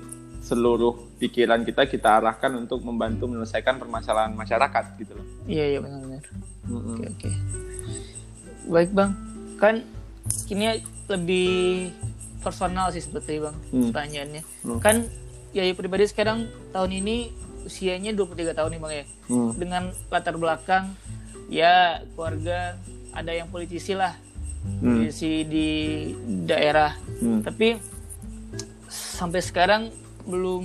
[0.45, 5.27] seluruh pikiran kita kita arahkan untuk membantu menyelesaikan permasalahan masyarakat gitu loh.
[5.49, 6.21] Iya, iya benar-benar.
[6.69, 6.95] Mm-mm.
[7.01, 7.31] Oke, oke.
[8.69, 9.17] Baik, Bang.
[9.57, 9.75] Kan
[10.53, 11.49] ini lebih
[12.45, 13.89] personal sih seperti Bang Hmm.
[13.89, 14.43] pertanyaannya.
[14.69, 14.81] Hmm.
[14.85, 15.09] Kan
[15.57, 16.45] ya pribadi sekarang
[16.77, 17.33] tahun ini
[17.65, 19.05] usianya 23 tahun nih Bang ya.
[19.33, 19.51] Hmm.
[19.57, 20.93] Dengan latar belakang
[21.49, 22.77] ya keluarga
[23.17, 24.13] ada yang politisi lah.
[24.61, 25.09] Hmm.
[25.09, 25.69] Politisi di
[26.45, 26.93] daerah.
[27.25, 27.41] Hmm.
[27.41, 27.81] Tapi
[28.93, 30.65] sampai sekarang belum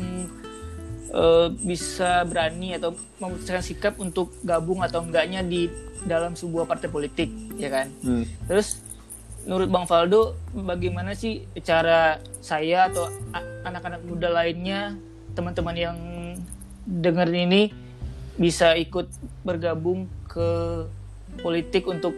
[1.12, 5.68] eh, bisa berani atau memutuskan sikap untuk gabung atau enggaknya di
[6.08, 7.28] dalam sebuah partai politik,
[7.60, 7.88] ya kan?
[8.04, 8.24] Hmm.
[8.48, 8.80] Terus
[9.44, 13.08] menurut Bang Faldo, bagaimana sih cara saya atau
[13.68, 14.96] anak-anak muda lainnya,
[15.36, 15.98] teman-teman yang
[16.88, 17.64] dengerin ini
[18.40, 19.12] bisa ikut
[19.44, 20.50] bergabung ke
[21.44, 22.16] politik untuk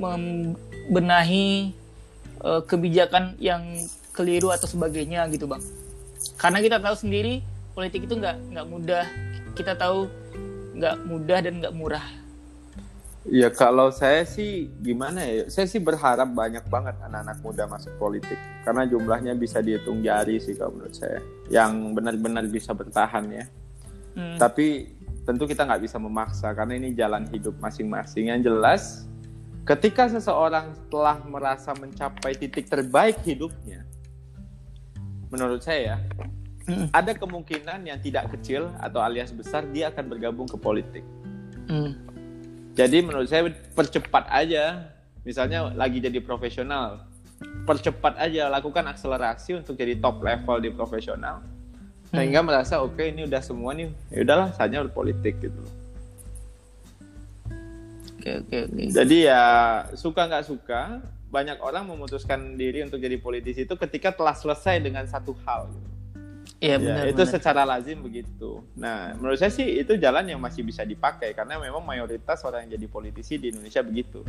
[0.00, 1.70] membenahi
[2.40, 3.62] eh, kebijakan yang
[4.14, 5.62] keliru atau sebagainya gitu bang
[6.38, 7.44] karena kita tahu sendiri
[7.74, 9.04] politik itu nggak nggak mudah
[9.54, 10.10] kita tahu
[10.74, 12.06] nggak mudah dan nggak murah
[13.24, 15.48] Ya kalau saya sih gimana ya?
[15.48, 18.36] Saya sih berharap banyak banget anak-anak muda masuk politik
[18.68, 21.24] karena jumlahnya bisa dihitung jari sih kalau menurut saya.
[21.48, 23.44] Yang benar-benar bisa bertahan ya.
[24.12, 24.92] Hmm, Tapi
[25.24, 28.28] tentu kita nggak bisa memaksa karena ini jalan hidup masing-masing.
[28.28, 28.82] Yang jelas,
[29.64, 33.88] ketika seseorang telah merasa mencapai titik terbaik hidupnya,
[35.34, 35.96] menurut saya ya,
[36.70, 41.02] hmm, ada kemungkinan yang tidak kecil atau alias besar dia akan bergabung ke politik.
[41.66, 41.90] hmm,
[42.78, 44.94] Jadi menurut saya percepat aja.
[45.24, 47.08] Misalnya lagi jadi profesional,
[47.64, 51.40] percepat aja, lakukan akselerasi untuk jadi top level di profesional.
[52.12, 55.64] Sehingga merasa oke ini udah semua nih, ya udahlah saatnya berpolitik gitu.
[58.24, 59.42] oke oke oke Jadi ya
[59.96, 60.80] suka nggak suka,
[61.34, 65.66] banyak orang memutuskan diri untuk jadi politisi itu ketika telah selesai dengan satu hal.
[65.66, 65.90] Gitu.
[66.62, 67.32] iya Ya, benar itu benar.
[67.34, 68.62] secara lazim begitu.
[68.78, 72.78] Nah, menurut saya sih itu jalan yang masih bisa dipakai karena memang mayoritas orang yang
[72.78, 74.22] jadi politisi di Indonesia begitu.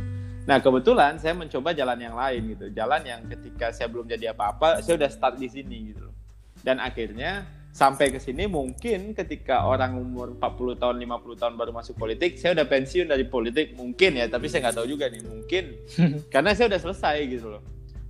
[0.46, 2.66] Nah, kebetulan saya mencoba jalan yang lain gitu.
[2.74, 6.14] Jalan yang ketika saya belum jadi apa-apa, saya udah start di sini gitu loh.
[6.62, 12.00] Dan akhirnya sampai ke sini mungkin ketika orang umur 40 tahun, 50 tahun baru masuk
[12.00, 15.76] politik, saya udah pensiun dari politik mungkin ya, tapi saya nggak tahu juga nih, mungkin
[16.32, 17.60] karena saya udah selesai gitu loh.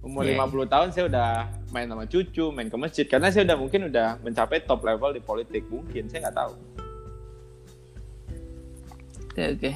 [0.07, 0.39] Umur Iya.
[0.39, 1.31] 50 tahun saya udah
[1.75, 5.19] main sama cucu, main ke masjid karena saya udah mungkin udah mencapai top level di
[5.19, 6.53] politik mungkin, saya nggak tahu.
[9.35, 9.71] Oke oke.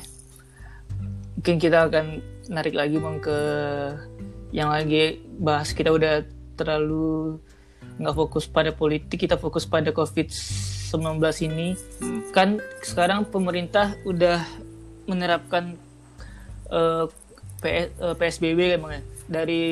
[1.34, 2.06] Mungkin kita akan
[2.46, 3.38] narik lagi bang ke
[4.54, 6.22] yang lagi bahas kita udah
[6.54, 7.42] terlalu
[8.00, 11.76] nggak fokus pada politik, kita fokus pada COVID-19 ini.
[12.00, 12.20] Hmm.
[12.32, 12.48] Kan
[12.80, 14.40] sekarang pemerintah udah
[15.04, 15.76] menerapkan
[16.72, 17.04] eh,
[17.60, 19.02] PS, eh, PSBB kan bang ya?
[19.30, 19.62] dari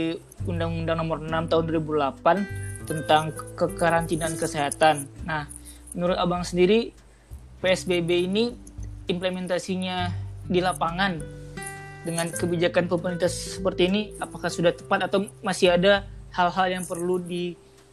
[0.45, 5.09] Undang-Undang Nomor 6 Tahun 2008 tentang kekarantinaan kesehatan.
[5.25, 5.49] Nah,
[5.97, 6.93] menurut abang sendiri
[7.65, 8.55] PSBB ini
[9.09, 10.13] implementasinya
[10.47, 11.19] di lapangan
[12.07, 17.19] dengan kebijakan pemerintah seperti ini apakah sudah tepat atau masih ada hal-hal yang perlu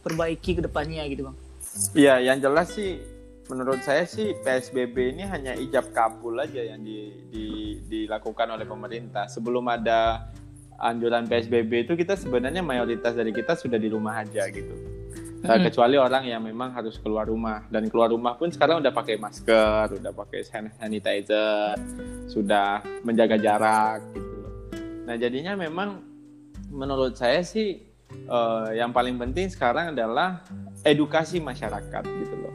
[0.06, 1.36] diperbaiki ke depannya gitu bang?
[1.98, 3.02] Iya, yang jelas sih
[3.50, 9.26] menurut saya sih PSBB ini hanya ijab kabul aja yang di, di- dilakukan oleh pemerintah.
[9.26, 10.30] Sebelum ada
[10.78, 14.78] anjuran PSBB itu kita sebenarnya mayoritas dari kita sudah di rumah aja gitu.
[15.42, 15.68] Nah, Mm-mm.
[15.68, 19.98] kecuali orang yang memang harus keluar rumah dan keluar rumah pun sekarang udah pakai masker,
[20.00, 21.76] udah pakai hand sanitizer,
[22.30, 24.38] sudah menjaga jarak gitu.
[25.06, 26.02] Nah, jadinya memang
[26.72, 30.42] menurut saya sih eh, yang paling penting sekarang adalah
[30.86, 32.54] edukasi masyarakat gitu loh.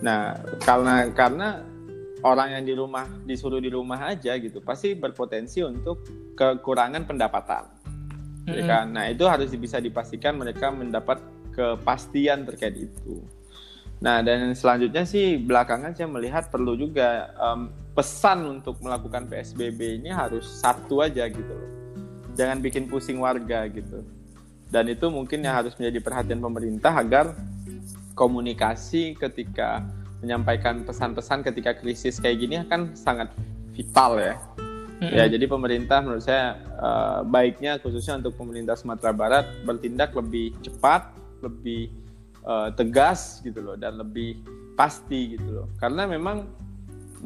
[0.00, 1.48] Nah, karena karena
[2.24, 6.04] orang yang di rumah disuruh di rumah aja gitu, pasti berpotensi untuk
[6.36, 7.64] kekurangan pendapatan.
[8.46, 8.66] Mm-mm.
[8.66, 8.86] kan?
[8.94, 11.18] Nah, itu harus bisa dipastikan mereka mendapat
[11.50, 13.24] kepastian terkait itu.
[13.96, 20.12] Nah, dan selanjutnya sih belakangan saya melihat perlu juga um, pesan untuk melakukan PSBB ini
[20.12, 21.72] harus satu aja gitu loh.
[22.36, 24.04] Jangan bikin pusing warga gitu.
[24.66, 27.32] Dan itu mungkin yang harus menjadi perhatian pemerintah agar
[28.18, 29.84] komunikasi ketika
[30.24, 33.30] menyampaikan pesan-pesan ketika krisis kayak gini kan sangat
[33.76, 34.34] vital ya.
[34.96, 35.12] Mm-hmm.
[35.12, 41.12] Ya, jadi pemerintah menurut saya uh, baiknya khususnya untuk pemerintah Sumatera Barat bertindak lebih cepat,
[41.44, 41.92] lebih
[42.46, 44.40] uh, tegas gitu loh dan lebih
[44.78, 46.46] pasti gitu loh karena memang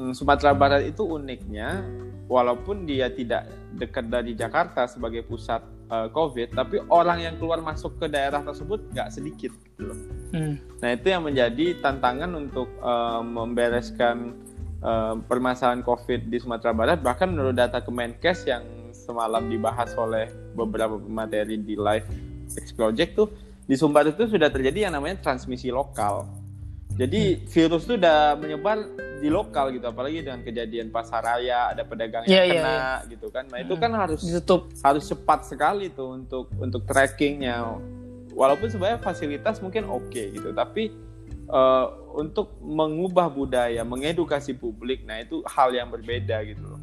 [0.01, 1.85] um, Sumatera Barat itu uniknya
[2.31, 7.99] walaupun dia tidak dekat dari Jakarta sebagai pusat uh, COVID tapi orang yang keluar masuk
[8.01, 9.99] ke daerah tersebut nggak sedikit gitu loh
[10.33, 10.55] hmm.
[10.81, 14.39] nah itu yang menjadi tantangan untuk uh, membereskan
[14.81, 18.63] uh, permasalahan COVID di Sumatera Barat bahkan menurut data Kemenkes yang
[18.95, 22.07] semalam dibahas oleh beberapa materi di live
[22.51, 23.29] X Project tuh
[23.71, 26.27] di Sumbar itu sudah terjadi yang namanya transmisi lokal.
[26.99, 27.43] Jadi hmm.
[27.55, 28.83] virus itu udah menyebar
[29.21, 32.77] di lokal gitu, apalagi dengan kejadian pasar raya ada pedagang yang yeah, iya, kena yeah,
[32.81, 32.97] yeah.
[33.13, 33.45] gitu kan.
[33.53, 33.83] Nah itu hmm.
[33.85, 34.61] kan harus Ditutup.
[34.81, 37.79] harus cepat sekali tuh untuk untuk trackingnya.
[38.33, 40.89] Walaupun sebenarnya fasilitas mungkin oke okay, gitu, tapi
[41.53, 46.81] uh, untuk mengubah budaya, mengedukasi publik, nah itu hal yang berbeda gitu loh.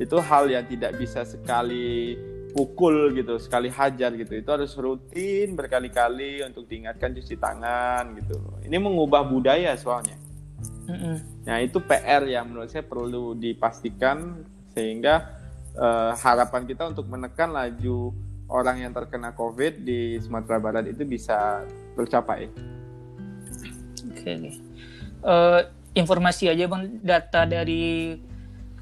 [0.00, 2.16] Itu hal yang tidak bisa sekali
[2.52, 8.76] pukul gitu sekali hajar gitu itu harus rutin berkali-kali untuk diingatkan cuci tangan gitu ini
[8.80, 10.16] mengubah budaya soalnya
[10.88, 11.16] mm-hmm.
[11.44, 15.38] nah itu PR yang menurut saya perlu dipastikan sehingga
[15.78, 18.12] uh, harapan kita untuk menekan laju
[18.48, 21.62] orang yang terkena COVID di Sumatera Barat itu bisa
[21.94, 22.48] tercapai.
[24.08, 24.36] Oke, okay.
[25.22, 25.60] uh, eh,
[25.98, 28.16] informasi aja bang data dari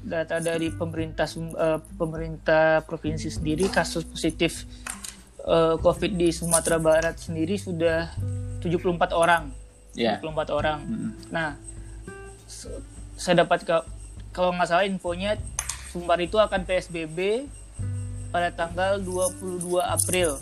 [0.07, 4.63] data dari pemerintah uh, pemerintah provinsi sendiri kasus positif
[5.43, 8.15] uh, COVID di Sumatera Barat sendiri sudah
[8.63, 9.51] 74 orang.
[9.97, 10.21] Yeah.
[10.23, 10.79] 74 orang.
[10.85, 11.11] Mm -hmm.
[11.33, 11.49] Nah,
[13.17, 13.75] saya dapat ke,
[14.31, 15.35] kalau nggak salah infonya
[15.87, 17.47] Sumbar itu akan PSBB
[18.29, 20.37] pada tanggal 22 April.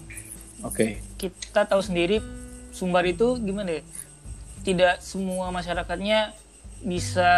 [0.65, 0.99] Oke.
[1.17, 1.29] Okay.
[1.29, 2.19] Kita tahu sendiri
[2.73, 3.83] Sumbar itu gimana ya?
[4.65, 6.33] Tidak semua masyarakatnya
[6.81, 7.31] bisa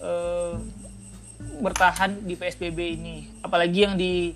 [0.00, 0.54] uh,
[1.60, 4.34] bertahan di PSBB ini apalagi yang di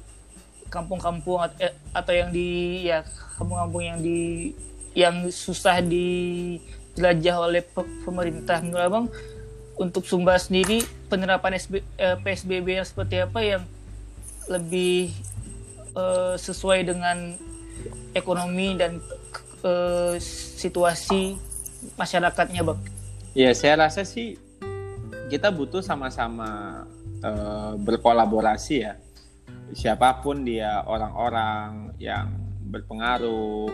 [0.68, 3.06] kampung-kampung eh, atau yang di ya
[3.38, 4.52] kampung-kampung yang di
[4.92, 5.80] yang susah
[6.96, 7.62] dijelajah oleh
[8.08, 9.06] pemerintah menurut abang
[9.76, 10.80] untuk Sumba sendiri
[11.12, 13.62] penerapan SB, eh, PSBB yang seperti apa yang
[14.48, 15.12] lebih
[15.92, 17.36] eh, sesuai dengan
[18.16, 18.96] ekonomi dan
[19.60, 20.16] eh,
[20.56, 21.36] situasi
[22.00, 22.80] masyarakatnya bang?
[23.36, 24.40] Ya saya rasa sih
[25.28, 26.82] kita butuh sama-sama
[27.20, 28.94] uh, berkolaborasi ya
[29.74, 32.30] siapa pun dia orang-orang yang
[32.70, 33.66] berpengaruh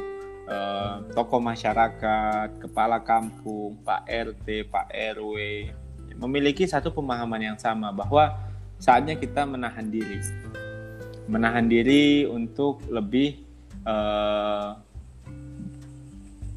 [0.49, 5.37] uh, tokoh masyarakat kepala kampung pak rt pak rw
[6.17, 8.37] memiliki satu pemahaman yang sama bahwa
[8.83, 10.19] saatnya kita menahan diri.
[11.31, 13.43] Menahan diri untuk lebih
[13.87, 14.75] uh,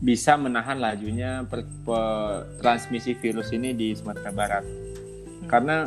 [0.01, 4.65] bisa menahan lajunya per, per, transmisi virus ini di Sumatera Barat.
[5.45, 5.85] Karena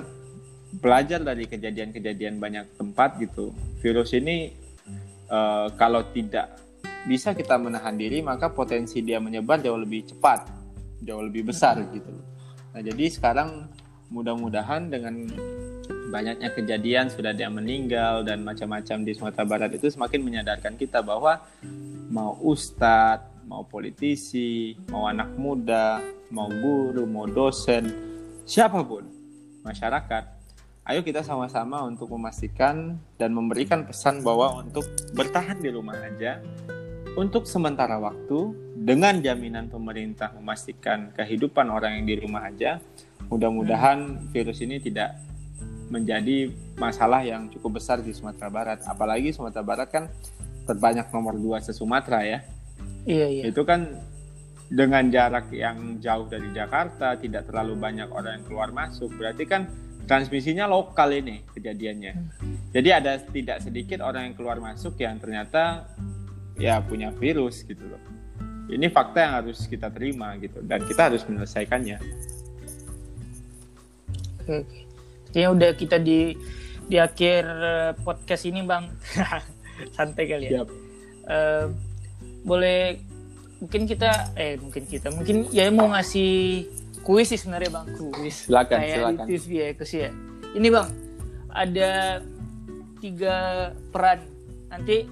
[0.78, 4.52] belajar dari kejadian-kejadian banyak tempat gitu virus ini
[5.32, 6.67] uh, kalau tidak
[7.06, 10.48] bisa kita menahan diri maka potensi dia menyebar jauh lebih cepat
[11.02, 12.10] jauh lebih besar gitu.
[12.74, 13.70] Nah jadi sekarang
[14.10, 15.28] mudah-mudahan dengan
[16.08, 21.44] banyaknya kejadian sudah dia meninggal dan macam-macam di Sumatera Barat itu semakin menyadarkan kita bahwa
[22.08, 26.00] mau ustadz, mau politisi, mau anak muda,
[26.32, 27.92] mau guru, mau dosen,
[28.48, 29.04] siapa pun
[29.64, 30.24] masyarakat,
[30.88, 36.40] ayo kita sama-sama untuk memastikan dan memberikan pesan bahwa untuk bertahan di rumah aja
[37.18, 42.78] untuk sementara waktu dengan jaminan pemerintah memastikan kehidupan orang yang di rumah aja,
[43.26, 45.18] mudah-mudahan virus ini tidak
[45.90, 48.78] menjadi masalah yang cukup besar di Sumatera Barat.
[48.86, 50.06] Apalagi Sumatera Barat kan
[50.62, 52.38] terbanyak nomor dua se Sumatera ya.
[53.02, 53.42] Iya iya.
[53.50, 53.98] Itu kan
[54.70, 59.66] dengan jarak yang jauh dari Jakarta, tidak terlalu banyak orang yang keluar masuk, berarti kan
[60.06, 62.12] transmisinya lokal ini kejadiannya.
[62.70, 65.88] Jadi ada tidak sedikit orang yang keluar masuk yang ternyata
[66.58, 68.02] ya punya virus gitu loh.
[68.68, 71.98] Ini fakta yang harus kita terima gitu dan kita harus menyelesaikannya.
[74.44, 74.84] Oke.
[75.32, 76.36] Jadi udah kita di
[76.88, 78.90] di akhir eh, podcast ini bang
[79.96, 80.64] santai kali ya.
[80.64, 80.68] Yep.
[81.28, 81.68] Uh,
[82.48, 82.96] boleh
[83.60, 86.64] mungkin kita eh mungkin kita mungkin ya mau ngasih
[87.02, 90.10] kuis sih sebenarnya bang kuis silakan kayak silakan di TV ya ya
[90.54, 90.88] ini bang
[91.52, 91.92] ada
[93.02, 93.36] tiga
[93.90, 94.24] peran
[94.70, 95.04] nanti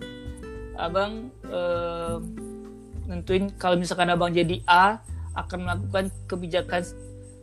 [0.77, 2.17] abang eh,
[3.07, 5.01] nentuin kalau misalkan abang jadi A
[5.37, 6.83] akan melakukan kebijakan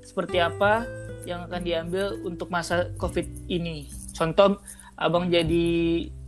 [0.03, 0.83] seperti apa
[1.23, 3.87] yang akan diambil untuk masa COVID ini.
[4.11, 4.59] Contoh,
[4.99, 5.65] abang jadi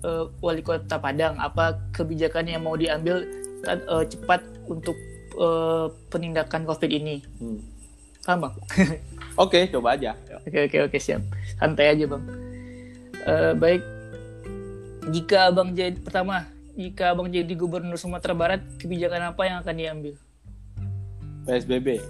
[0.07, 3.27] uh, wali kota Padang, apa kebijakan yang mau diambil
[3.67, 4.41] uh, cepat
[4.71, 4.95] untuk
[5.35, 7.21] uh, penindakan COVID ini?
[7.37, 7.59] Hmm.
[8.23, 8.53] Paham bang?
[9.43, 10.15] Oke, coba aja.
[10.47, 11.21] Oke oke oke siap.
[11.59, 12.23] Santai aja bang.
[13.27, 13.83] Uh, baik.
[15.11, 20.15] Jika abang jadi pertama, jika abang jadi gubernur Sumatera Barat, kebijakan apa yang akan diambil?
[21.47, 22.03] PSBB.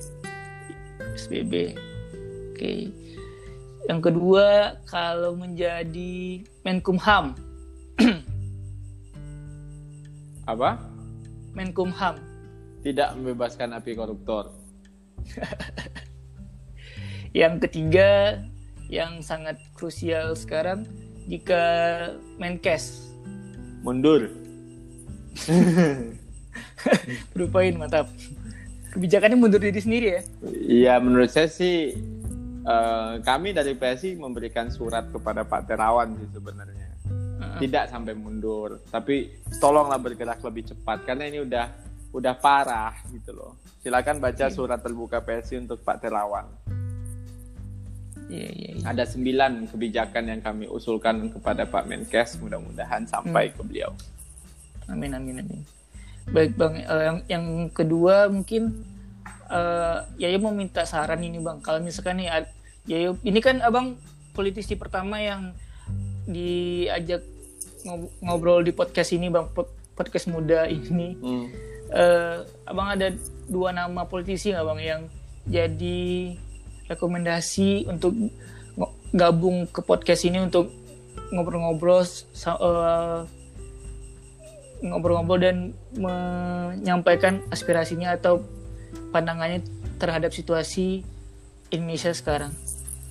[0.97, 1.53] PSBB.
[2.51, 2.89] Oke.
[3.85, 7.37] Yang kedua, kalau menjadi Menkumham.
[10.51, 10.81] apa?
[11.53, 12.17] Menkumham.
[12.81, 14.49] Tidak membebaskan api koruptor.
[17.35, 18.39] Yang ketiga,
[18.87, 20.87] yang sangat krusial sekarang,
[21.27, 21.59] jika
[22.39, 23.05] Menkes
[23.85, 24.44] mundur.
[27.35, 28.07] Berupain mantap.
[28.95, 30.21] Kebijakannya mundur diri sendiri ya?
[30.47, 31.91] Iya, menurut saya sih
[32.63, 36.87] uh, kami dari PSI memberikan surat kepada Pak Terawan sih sebenarnya.
[37.05, 37.59] Uh-huh.
[37.59, 39.27] Tidak sampai mundur, tapi
[39.59, 41.67] tolonglah bergerak lebih cepat karena ini udah
[42.15, 43.59] udah parah gitu loh.
[43.83, 44.53] Silakan baca iya.
[44.55, 46.47] surat terbuka PSI untuk Pak Terawan.
[48.25, 48.89] Yeah, yeah, yeah.
[48.89, 53.55] Ada sembilan kebijakan yang kami usulkan kepada Pak Menkes, mudah-mudahan sampai hmm.
[53.59, 53.91] ke beliau.
[54.89, 55.61] Amin amin amin.
[56.25, 58.85] Baik bang, uh, yang yang kedua mungkin
[59.49, 61.61] uh, ya mau minta saran ini bang.
[61.61, 62.45] Kalau misalkan nih,
[62.89, 63.97] ya ini kan abang
[64.33, 65.53] politisi pertama yang
[66.25, 67.21] diajak
[68.25, 69.45] ngobrol di podcast ini bang,
[69.93, 71.13] podcast muda ini.
[71.21, 71.45] Hmm.
[71.85, 73.13] Uh, abang ada
[73.45, 75.01] dua nama politisi nggak bang yang
[75.45, 76.33] jadi
[76.89, 78.13] rekomendasi untuk
[79.13, 80.73] gabung ke podcast ini untuk
[81.29, 83.23] ngobrol-ngobrol uh,
[84.83, 85.57] ngobrol-ngobrol dan
[85.95, 88.43] menyampaikan aspirasinya atau
[89.15, 89.63] pandangannya
[89.95, 91.03] terhadap situasi
[91.71, 92.51] Indonesia sekarang.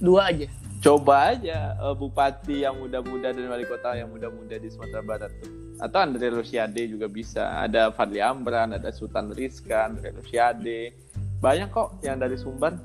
[0.00, 0.48] Dua aja.
[0.84, 5.48] Coba aja uh, bupati yang muda-muda dan wali kota yang muda-muda di Sumatera Barat tuh.
[5.80, 7.64] Atau Andre Rosiade juga bisa.
[7.64, 10.92] Ada Fadli Amran, ada Sultan Rizka, Andre Rosiade.
[11.40, 12.76] Banyak kok yang dari Sumbar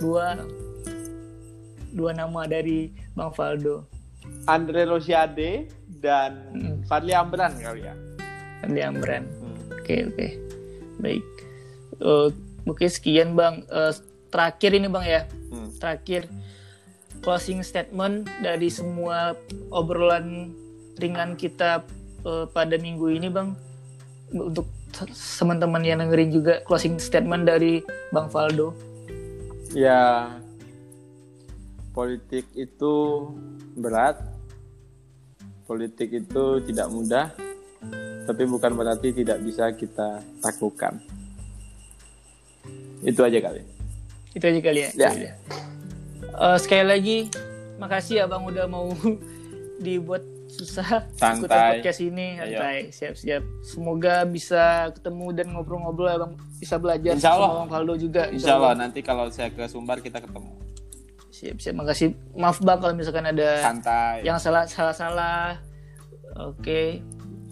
[0.00, 0.40] dua
[1.92, 3.84] dua nama dari Bang Faldo.
[4.46, 5.68] Andre Rosiade
[6.00, 6.88] dan hmm.
[6.88, 7.94] Fadli Amran kali ya.
[8.64, 9.24] Fadli Amran.
[9.24, 9.52] Oke hmm.
[9.70, 9.84] oke.
[9.84, 10.30] Okay, okay.
[11.00, 11.24] Baik.
[12.00, 12.28] Uh,
[12.68, 13.64] Oke sekian Bang.
[13.72, 13.92] Uh,
[14.28, 15.24] terakhir ini Bang ya.
[15.48, 15.72] Hmm.
[15.80, 16.28] Terakhir
[17.24, 19.36] closing statement dari semua
[19.72, 20.52] obrolan
[21.00, 21.84] ringan kita
[22.24, 23.56] uh, pada minggu ini Bang.
[24.30, 24.68] Untuk
[25.40, 27.80] teman-teman yang dengerin juga closing statement dari
[28.12, 28.90] Bang Faldo
[29.74, 30.34] ya
[31.94, 33.26] politik itu
[33.78, 34.18] berat
[35.70, 37.30] politik itu tidak mudah
[38.26, 40.98] tapi bukan berarti tidak bisa kita taklukkan
[43.00, 43.62] itu aja kali.
[44.36, 45.32] Itu aja kali ya, ya.
[46.36, 47.18] Uh, sekali lagi
[47.80, 48.92] makasih ya bang udah mau
[49.84, 50.20] dibuat
[50.52, 51.80] susah santai.
[51.80, 52.36] podcast ini.
[52.36, 52.92] Santai.
[52.92, 53.42] Siap-siap.
[53.64, 56.32] Semoga bisa ketemu dan ngobrol-ngobrol bang.
[56.60, 57.48] Bisa belajar Insya Allah.
[57.48, 58.28] sama Bang Faldo juga.
[58.28, 58.76] Insya, Insya Allah.
[58.76, 58.82] Allah.
[58.84, 60.52] Nanti kalau saya ke Sumbar kita ketemu
[61.40, 62.12] siap-siap makasih.
[62.36, 64.20] Maaf bang kalau misalkan ada santai.
[64.20, 65.56] yang salah salah salah
[66.36, 67.00] oke.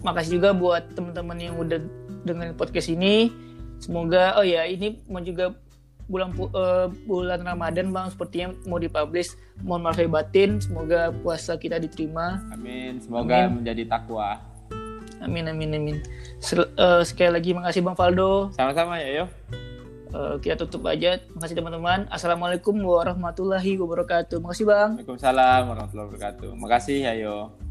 [0.05, 1.81] Makasih juga buat teman-teman yang udah
[2.23, 3.33] dengerin podcast ini.
[3.81, 5.57] Semoga oh ya ini mau juga
[6.05, 9.33] bulan uh, bulan Ramadan bang sepertinya mau dipublish.
[9.65, 10.61] Mohon maaf batin.
[10.61, 12.45] Semoga puasa kita diterima.
[12.53, 13.01] Amin.
[13.01, 13.65] Semoga amin.
[13.65, 14.37] menjadi takwa.
[15.19, 15.97] Amin amin amin.
[16.39, 18.53] Sel uh, sekali lagi makasih bang Faldo.
[18.53, 19.65] Sama-sama ya yo
[20.13, 21.21] uh, kita tutup aja.
[21.37, 22.09] Makasih teman-teman.
[22.09, 24.41] Assalamualaikum warahmatullahi wabarakatuh.
[24.41, 24.89] Makasih bang.
[24.97, 26.49] Waalaikumsalam warahmatullahi wabarakatuh.
[26.57, 27.68] Makasih ya yo